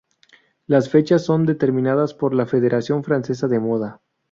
Las 0.65 0.89
fechas 0.89 1.23
son 1.23 1.45
determinadas 1.45 2.15
por 2.15 2.33
la 2.33 2.47
Federación 2.47 3.03
Francesa 3.03 3.47
de 3.47 3.59
Moda. 3.59 4.01